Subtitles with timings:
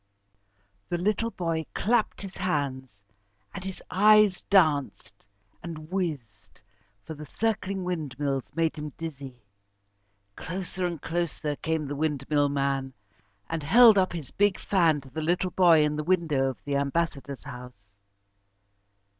[0.89, 2.89] The little boy clapped his hands,
[3.53, 5.23] and his eyes danced
[5.61, 6.59] and whizzed,
[7.03, 9.43] for the circling windmills made him dizzy.
[10.35, 12.93] Closer and closer came the windmill man,
[13.47, 16.77] and held up his big fan to the little boy in the window of the
[16.77, 17.91] Ambassador's house.